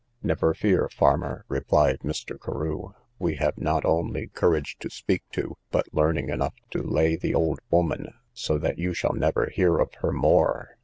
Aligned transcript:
Never 0.23 0.55
fear, 0.55 0.89
farmer, 0.89 1.45
replied 1.47 1.99
Mr. 1.99 2.35
Carew; 2.43 2.93
we 3.19 3.35
have 3.35 3.59
not 3.59 3.85
only 3.85 4.29
courage 4.29 4.77
to 4.79 4.89
speak 4.89 5.21
to, 5.33 5.57
but 5.69 5.93
learning 5.93 6.29
enough 6.29 6.55
to 6.71 6.81
lay, 6.81 7.15
the 7.15 7.35
old 7.35 7.59
woman, 7.69 8.15
so 8.33 8.57
that 8.57 8.79
you 8.79 8.95
shall 8.95 9.13
never 9.13 9.45
hear 9.53 9.77
of 9.77 9.93
her 10.01 10.11
more. 10.11 10.71